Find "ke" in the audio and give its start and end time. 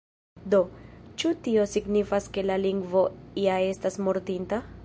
2.39-2.47